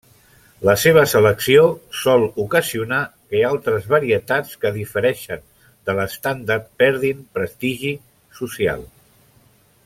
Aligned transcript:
La 0.67 0.73
seva 0.83 1.01
selecció 1.09 1.65
sol 2.03 2.25
ocasionar 2.43 3.01
que 3.33 3.43
altres 3.51 3.85
varietats 3.93 4.57
que 4.65 4.73
difereixen 4.79 5.45
de 5.91 5.97
l'estàndard 6.01 6.67
perdin 6.85 7.21
prestigi 7.37 7.93
social. 8.41 8.85